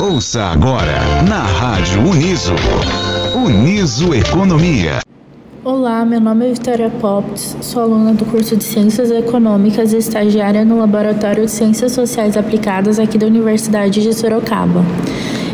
Ouça 0.00 0.42
agora 0.44 1.22
na 1.28 1.42
Rádio 1.42 2.00
Uniso. 2.08 2.54
Uniso 3.34 4.14
Economia. 4.14 5.00
Olá, 5.64 6.04
meu 6.04 6.20
nome 6.20 6.48
é 6.48 6.52
Vitória 6.52 6.88
Popes, 6.88 7.56
sou 7.60 7.82
aluna 7.82 8.14
do 8.14 8.24
curso 8.24 8.56
de 8.56 8.64
Ciências 8.64 9.10
Econômicas 9.10 9.92
e 9.92 9.98
estagiária 9.98 10.64
no 10.64 10.78
Laboratório 10.78 11.44
de 11.44 11.50
Ciências 11.50 11.92
Sociais 11.92 12.36
Aplicadas 12.36 12.98
aqui 12.98 13.18
da 13.18 13.26
Universidade 13.26 14.02
de 14.02 14.12
Sorocaba. 14.12 14.84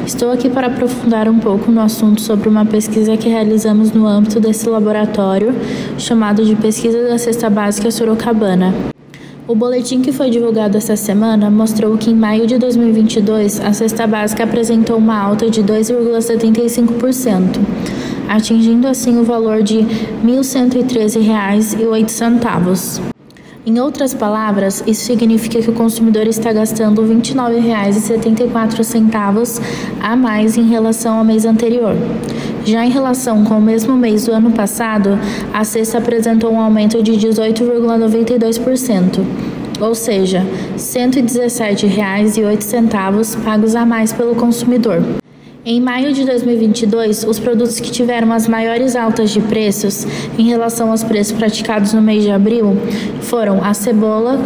Estou 0.07 0.31
aqui 0.31 0.49
para 0.49 0.69
aprofundar 0.69 1.29
um 1.29 1.39
pouco 1.39 1.71
no 1.71 1.81
assunto 1.81 2.21
sobre 2.21 2.49
uma 2.49 2.65
pesquisa 2.65 3.17
que 3.17 3.29
realizamos 3.29 3.91
no 3.91 4.07
âmbito 4.07 4.39
desse 4.39 4.69
laboratório, 4.69 5.55
chamado 5.99 6.45
de 6.45 6.55
Pesquisa 6.57 7.09
da 7.09 7.19
Cesta 7.19 7.51
Básica 7.51 7.91
Sorocabana. 7.91 8.96
O 9.49 9.55
boletim 9.55 10.03
que 10.03 10.11
foi 10.11 10.29
divulgado 10.29 10.77
esta 10.77 10.97
semana 10.97 11.49
mostrou 11.49 11.97
que 11.97 12.11
em 12.11 12.15
maio 12.15 12.49
de 12.49 12.59
2022 12.59 13.61
a 13.61 13.73
cesta 13.73 14.05
básica 14.05 14.43
apresentou 14.43 14.97
uma 14.97 15.17
alta 15.17 15.49
de 15.49 15.63
2,75%, 15.63 17.61
atingindo 18.29 18.89
assim 18.89 19.21
o 19.21 19.23
valor 19.23 19.63
de 19.63 19.83
R$ 19.83 19.87
1.113,08. 20.25 23.16
Em 23.69 23.81
outras 23.81 24.15
palavras, 24.15 24.81
isso 24.87 25.07
significa 25.07 25.61
que 25.61 25.69
o 25.69 25.73
consumidor 25.73 26.29
está 26.29 26.53
gastando 26.53 27.03
R$ 27.03 27.17
29,74 27.17 29.61
a 30.01 30.15
mais 30.15 30.57
em 30.57 30.69
relação 30.69 31.19
ao 31.19 31.25
mês 31.25 31.45
anterior. 31.45 31.97
Já 32.65 32.87
em 32.87 32.91
relação 32.91 33.43
com 33.43 33.59
o 33.59 33.61
mesmo 33.61 33.97
mês 33.97 34.27
do 34.27 34.31
ano 34.31 34.53
passado, 34.53 35.19
a 35.53 35.65
cesta 35.65 35.99
apresentou 35.99 36.53
um 36.53 36.61
aumento 36.61 37.03
de 37.03 37.11
18,92%, 37.15 39.25
ou 39.81 39.97
seja, 39.97 40.39
R$ 40.39 40.47
117,08 40.77 43.43
pagos 43.43 43.75
a 43.75 43.85
mais 43.85 44.13
pelo 44.13 44.37
consumidor. 44.37 45.03
Em 45.69 45.81
maio 45.81 46.13
de 46.13 46.25
2022, 46.25 47.25
os 47.25 47.41
produtos 47.41 47.81
que 47.81 47.91
tiveram 47.91 48.33
as 48.33 48.47
maiores 48.47 48.95
altas 48.95 49.33
de 49.33 49.41
preços 49.41 50.07
em 50.39 50.45
relação 50.45 50.93
aos 50.93 51.03
preços 51.03 51.37
praticados 51.37 51.93
no 51.93 52.01
mês 52.01 52.23
de 52.23 52.31
abril 52.31 52.77
foram 53.23 53.65
a 53.65 53.75
cebola, 53.75 54.39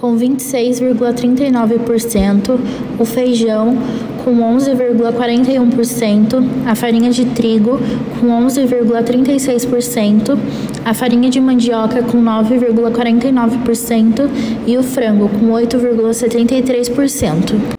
com 0.00 0.16
26,39%, 0.16 2.58
o 2.98 3.04
feijão, 3.04 3.76
com 4.24 4.34
11,41%, 4.56 6.48
a 6.64 6.74
farinha 6.74 7.10
de 7.10 7.26
trigo, 7.26 7.78
com 8.18 8.28
11,36%, 8.28 10.38
a 10.86 10.94
farinha 10.94 11.28
de 11.28 11.38
mandioca, 11.38 12.02
com 12.02 12.24
9,49% 12.24 14.30
e 14.66 14.78
o 14.78 14.82
frango, 14.82 15.28
com 15.28 15.52
8,73%. 15.52 17.76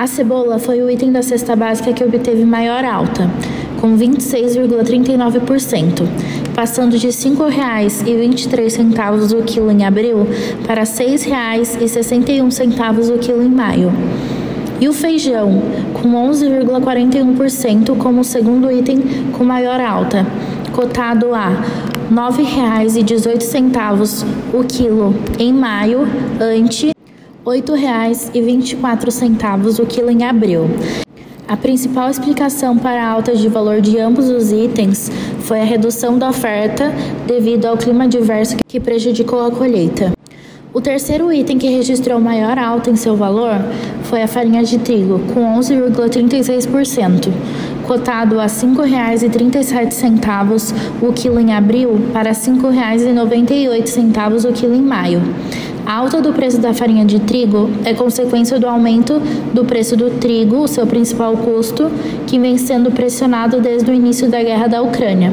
A 0.00 0.06
cebola 0.06 0.58
foi 0.58 0.80
o 0.80 0.88
item 0.88 1.12
da 1.12 1.20
cesta 1.20 1.54
básica 1.54 1.92
que 1.92 2.02
obteve 2.02 2.42
maior 2.42 2.86
alta, 2.86 3.30
com 3.82 3.98
26,39%, 3.98 6.08
passando 6.54 6.96
de 6.96 7.08
R$ 7.08 7.12
5,23 7.12 9.38
o 9.38 9.42
quilo 9.42 9.70
em 9.70 9.84
abril 9.84 10.26
para 10.66 10.84
R$ 10.84 10.86
6,61 10.86 13.14
o 13.14 13.18
quilo 13.18 13.42
em 13.42 13.50
maio. 13.50 13.92
E 14.80 14.88
o 14.88 14.94
feijão, 14.94 15.62
com 15.92 16.08
11,41% 16.30 17.94
como 17.98 18.24
segundo 18.24 18.72
item 18.72 19.02
com 19.36 19.44
maior 19.44 19.82
alta, 19.82 20.26
cotado 20.72 21.34
a 21.34 21.48
R$ 21.48 21.56
9,18 22.10 24.24
o 24.54 24.64
quilo 24.64 25.14
em 25.38 25.52
maio, 25.52 26.08
ante 26.40 26.90
R$ 27.50 27.62
8,24 27.62 29.82
o 29.82 29.86
quilo 29.86 30.08
em 30.08 30.22
abril. 30.22 30.70
A 31.48 31.56
principal 31.56 32.08
explicação 32.08 32.78
para 32.78 33.04
a 33.04 33.08
alta 33.08 33.34
de 33.34 33.48
valor 33.48 33.80
de 33.80 33.98
ambos 33.98 34.28
os 34.28 34.52
itens 34.52 35.10
foi 35.40 35.60
a 35.60 35.64
redução 35.64 36.16
da 36.16 36.28
oferta 36.28 36.92
devido 37.26 37.66
ao 37.66 37.76
clima 37.76 38.04
adverso 38.04 38.58
que 38.68 38.78
prejudicou 38.78 39.44
a 39.44 39.50
colheita. 39.50 40.19
O 40.72 40.80
terceiro 40.80 41.32
item 41.32 41.58
que 41.58 41.68
registrou 41.68 42.20
maior 42.20 42.56
alta 42.56 42.90
em 42.90 42.96
seu 42.96 43.16
valor 43.16 43.56
foi 44.04 44.22
a 44.22 44.28
farinha 44.28 44.62
de 44.62 44.78
trigo, 44.78 45.18
com 45.34 45.58
11,36%, 45.58 47.28
cotado 47.88 48.38
a 48.38 48.44
R$ 48.44 48.48
5,37 48.48 50.72
o 51.02 51.12
quilo 51.12 51.40
em 51.40 51.52
abril 51.52 51.98
para 52.12 52.30
R$ 52.30 52.36
5,98 52.36 54.48
o 54.48 54.52
quilo 54.52 54.76
em 54.76 54.80
maio. 54.80 55.20
A 55.84 55.94
alta 55.94 56.22
do 56.22 56.32
preço 56.32 56.60
da 56.60 56.72
farinha 56.72 57.04
de 57.04 57.18
trigo 57.18 57.68
é 57.84 57.92
consequência 57.92 58.60
do 58.60 58.68
aumento 58.68 59.20
do 59.52 59.64
preço 59.64 59.96
do 59.96 60.20
trigo, 60.20 60.58
o 60.58 60.68
seu 60.68 60.86
principal 60.86 61.36
custo, 61.36 61.90
que 62.28 62.38
vem 62.38 62.56
sendo 62.56 62.92
pressionado 62.92 63.60
desde 63.60 63.90
o 63.90 63.94
início 63.94 64.30
da 64.30 64.40
guerra 64.40 64.68
da 64.68 64.80
Ucrânia, 64.82 65.32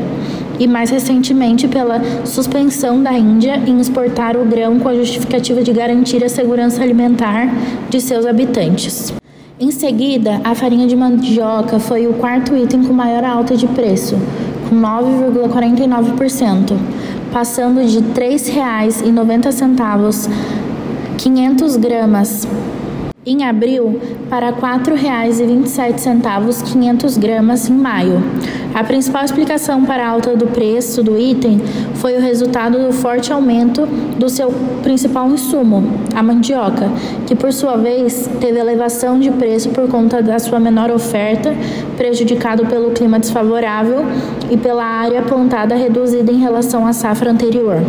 e 0.60 0.68
mais 0.68 0.90
recentemente 0.90 1.68
pela 1.68 2.02
suspensão 2.26 3.02
da 3.02 3.14
Índia 3.14 3.62
em 3.66 3.80
exportar 3.80 4.38
o 4.38 4.46
grão 4.46 4.80
com 4.80 4.90
a 4.90 4.96
justificativa 4.96 5.62
de 5.62 5.72
garantir 5.72 6.24
a 6.24 6.30
segurança 6.30 6.82
alimentar 6.82 7.48
de 7.90 8.02
seus 8.02 8.26
habitantes. 8.26 9.14
Em 9.60 9.72
seguida, 9.72 10.40
a 10.44 10.54
farinha 10.54 10.88
de 10.88 10.96
mandioca 10.96 11.80
foi 11.80 12.08
o 12.08 12.14
quarto 12.14 12.56
item 12.56 12.84
com 12.84 12.94
maior 12.94 13.24
alta 13.24 13.58
de 13.58 13.66
preço, 13.68 14.16
com 14.70 14.76
9,49% 14.76 16.78
passando 17.32 17.86
de 17.86 18.00
R$ 18.00 18.06
3,90 18.14 20.30
500 21.18 21.78
gramas 21.78 22.46
em 23.28 23.44
abril 23.44 24.00
para 24.30 24.52
R$ 24.52 24.54
4,27 24.54 26.72
500 26.72 27.18
gramas 27.18 27.70
em 27.70 27.74
maio. 27.74 28.24
A 28.74 28.82
principal 28.84 29.24
explicação 29.26 29.86
para 29.86 30.06
a 30.06 30.10
alta 30.10 30.36
do 30.36 30.48
preço 30.48 31.04
do 31.04 31.20
item 31.20 31.60
foi 31.96 32.16
o 32.16 32.22
resultado 32.22 32.80
do 32.80 32.94
forte 32.94 33.34
aumento 33.34 33.86
do 34.18 34.30
seu 34.30 34.54
principal 34.82 35.30
insumo, 35.30 35.84
a 36.16 36.24
mandioca, 36.24 36.90
que 37.26 37.36
por 37.36 37.52
sua 37.52 37.76
vez 37.76 38.30
teve 38.40 38.60
elevação 38.60 39.20
de 39.20 39.30
preço 39.32 39.68
por 39.70 39.90
conta 39.90 40.22
da 40.22 40.40
sua 40.40 40.60
menor 40.60 40.90
oferta, 40.90 41.54
prejudicado 41.98 42.66
pelo 42.68 42.92
clima 42.92 43.20
desfavorável 43.20 44.06
e 44.50 44.56
pela 44.56 44.86
área 44.86 45.22
plantada 45.22 45.76
reduzida 45.76 46.32
em 46.32 46.40
relação 46.40 46.88
à 46.88 46.94
safra 46.94 47.32
anterior. 47.32 47.82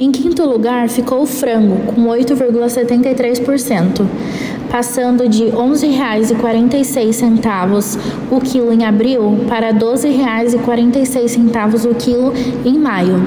Em 0.00 0.10
quinto 0.10 0.42
lugar 0.44 0.88
ficou 0.88 1.22
o 1.22 1.26
frango, 1.26 1.92
com 1.92 2.06
8,73%, 2.06 4.06
passando 4.70 5.28
de 5.28 5.44
R$ 5.44 5.52
11,46 5.52 7.98
o 8.30 8.40
quilo 8.40 8.72
em 8.72 8.84
abril 8.84 9.44
para 9.48 9.68
R$ 9.68 9.78
12,46 9.78 11.90
o 11.90 11.94
quilo 11.94 12.32
em 12.64 12.78
maio. 12.78 13.22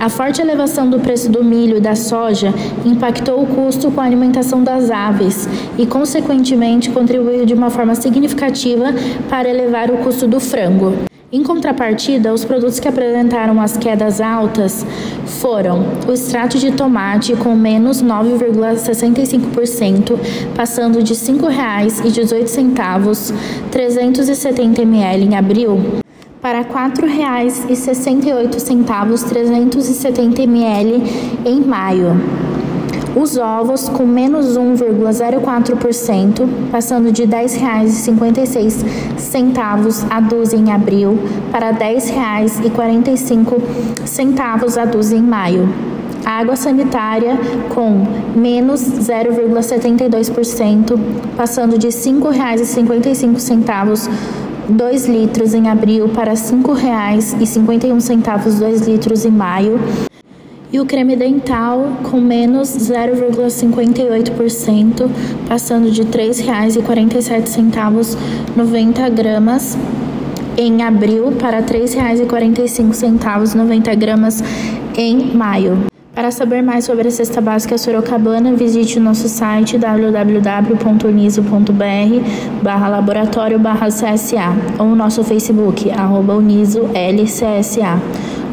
A 0.00 0.08
forte 0.08 0.40
elevação 0.40 0.88
do 0.88 1.00
preço 1.00 1.28
do 1.28 1.42
milho 1.42 1.78
e 1.78 1.80
da 1.80 1.96
soja 1.96 2.54
impactou 2.84 3.42
o 3.42 3.46
custo 3.46 3.90
com 3.90 4.00
a 4.00 4.04
alimentação 4.04 4.62
das 4.62 4.92
aves 4.92 5.48
e, 5.76 5.84
consequentemente, 5.86 6.88
contribuiu 6.90 7.44
de 7.44 7.54
uma 7.54 7.68
forma 7.68 7.96
significativa 7.96 8.94
para 9.28 9.48
elevar 9.48 9.90
o 9.90 9.96
custo 9.98 10.28
do 10.28 10.38
frango. 10.38 11.07
Em 11.30 11.42
contrapartida, 11.42 12.32
os 12.32 12.42
produtos 12.42 12.80
que 12.80 12.88
apresentaram 12.88 13.60
as 13.60 13.76
quedas 13.76 14.18
altas 14.18 14.82
foram 15.26 15.84
o 16.08 16.12
extrato 16.12 16.58
de 16.58 16.72
tomate 16.72 17.36
com 17.36 17.54
menos 17.54 18.02
9,65%, 18.02 20.18
passando 20.56 21.02
de 21.02 21.12
R$ 21.12 21.20
5,18 21.20 23.34
370 23.70 24.80
ml 24.80 25.24
em 25.26 25.36
abril 25.36 25.98
para 26.40 26.60
R$ 26.60 26.64
4,68 26.64 29.28
370 29.28 30.42
ml 30.42 31.02
em 31.44 31.60
maio. 31.60 32.18
Os 33.20 33.36
ovos 33.36 33.88
com 33.88 34.06
menos 34.06 34.56
1,04%, 34.56 36.48
passando 36.70 37.10
de 37.10 37.24
R$ 37.24 37.30
10,56 37.30 40.06
a 40.08 40.20
dúzia 40.20 40.56
em 40.56 40.70
abril 40.70 41.18
para 41.50 41.72
R$ 41.72 41.98
10,45 41.98 44.80
a 44.80 44.84
dúzia 44.84 45.16
em 45.16 45.22
maio. 45.22 45.68
água 46.24 46.54
sanitária 46.54 47.36
com 47.74 48.06
menos 48.36 48.82
0,72%, 48.82 50.96
passando 51.36 51.76
de 51.76 51.88
R$ 51.88 51.92
5,55 51.92 54.08
2 54.68 55.06
litros 55.06 55.54
em 55.54 55.68
abril 55.68 56.08
para 56.10 56.30
R$ 56.30 56.36
5,51 56.36 58.58
2 58.58 58.82
litros 58.82 59.24
em 59.24 59.32
maio 59.32 59.80
e 60.72 60.80
o 60.80 60.86
creme 60.86 61.14
dental 61.16 61.98
com 62.10 62.20
menos 62.20 62.68
0,58%, 62.68 65.08
passando 65.48 65.90
de 65.90 66.02
R$ 66.02 66.08
3,47 66.08 68.18
90 68.54 69.08
gramas. 69.08 69.78
Em 70.56 70.82
abril 70.82 71.32
para 71.32 71.56
R$ 71.58 71.64
3,45 71.64 73.54
90 73.54 73.94
gramas. 73.94 74.44
Em 74.96 75.34
maio. 75.34 75.86
Para 76.12 76.30
saber 76.32 76.62
mais 76.62 76.84
sobre 76.84 77.06
a 77.06 77.10
cesta 77.12 77.40
básica 77.40 77.78
sorocabana, 77.78 78.52
visite 78.54 78.98
o 78.98 79.00
nosso 79.00 79.28
site 79.28 79.78
www.uniso.br 79.78 82.60
barra 82.60 82.88
laboratório 82.88 83.56
barra 83.56 83.86
CSA 83.86 84.52
ou 84.80 84.86
o 84.86 84.96
nosso 84.96 85.22
Facebook, 85.22 85.88
arroba 85.92 86.34
uniso 86.34 86.90
LCSA 86.92 88.02